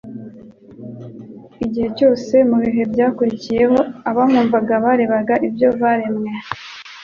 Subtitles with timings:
[1.65, 6.29] igihe cyose, mu bihe byakurikiyeho, abamwumvaga barebaga ibyo byaremwe,